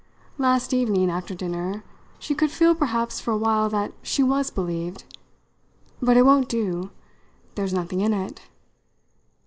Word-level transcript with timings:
Last 0.39 0.73
evening, 0.73 1.11
after 1.11 1.35
dinner, 1.35 1.83
she 2.17 2.33
could 2.33 2.49
feel 2.49 2.73
perhaps 2.73 3.19
for 3.21 3.29
a 3.29 3.37
while 3.37 3.69
that 3.69 3.93
she 4.01 4.23
was 4.23 4.49
believed. 4.49 5.03
But 6.01 6.17
it 6.17 6.25
won't 6.25 6.49
do. 6.49 6.89
There's 7.53 7.71
nothing 7.71 8.01
in 8.01 8.11
it. 8.11 8.41